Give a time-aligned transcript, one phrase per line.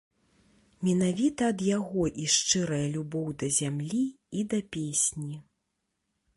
[0.87, 4.03] Менавіта ад яго і шчырая любоў да зямлі
[4.41, 5.33] і да песні.